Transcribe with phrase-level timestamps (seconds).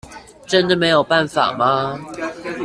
[0.47, 1.99] 真的沒有辦法嗎？